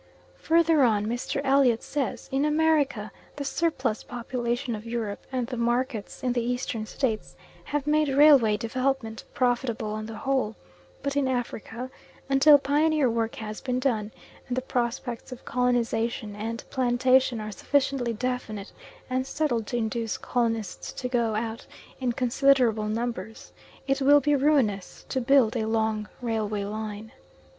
[0.37, 1.41] Further on Mr.
[1.43, 6.87] Elliot says: "In America the surplus population of Europe, and the markets in the Eastern
[6.87, 7.35] States
[7.65, 10.55] have made railway development profitable on the whole,
[11.03, 11.91] but in Africa,
[12.29, 14.11] until pioneer work has been done,
[14.47, 18.73] and the prospects of colonisation and plantation are sufficiently definite
[19.07, 21.67] and settled to induce colonists to go out
[21.99, 23.53] in considerable numbers,
[23.85, 27.11] it will be ruinous to build a long railway line."